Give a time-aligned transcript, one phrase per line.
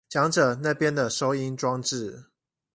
[0.09, 2.25] 講者那邊的收音裝置